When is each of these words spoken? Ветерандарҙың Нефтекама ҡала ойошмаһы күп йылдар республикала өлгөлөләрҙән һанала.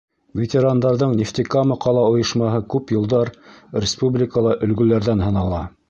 Ветерандарҙың 0.39 1.13
Нефтекама 1.19 1.77
ҡала 1.85 2.05
ойошмаһы 2.15 2.63
күп 2.75 2.95
йылдар 2.97 3.33
республикала 3.87 4.57
өлгөлөләрҙән 4.69 5.25
һанала. 5.29 5.67